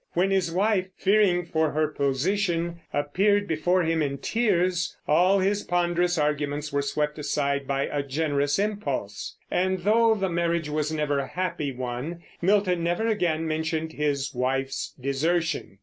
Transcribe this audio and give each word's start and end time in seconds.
When 0.13 0.31
his 0.31 0.51
wife, 0.51 0.87
fearing 0.97 1.45
for 1.45 1.69
her 1.73 1.87
position, 1.87 2.79
appeared 2.91 3.47
before 3.47 3.83
him 3.83 4.01
in 4.01 4.17
tears, 4.17 4.97
all 5.07 5.37
his 5.37 5.61
ponderous 5.61 6.17
arguments 6.17 6.73
were 6.73 6.81
swept 6.81 7.19
aside 7.19 7.67
by 7.67 7.83
a 7.83 8.01
generous 8.01 8.57
impulse; 8.57 9.37
and 9.51 9.81
though 9.81 10.15
the 10.15 10.27
marriage 10.27 10.69
was 10.71 10.91
never 10.91 11.19
a 11.19 11.27
happy 11.27 11.71
one, 11.71 12.23
Milton 12.41 12.83
never 12.83 13.05
again 13.05 13.47
mentioned 13.47 13.91
his 13.93 14.33
wife's 14.33 14.95
desertion. 14.99 15.77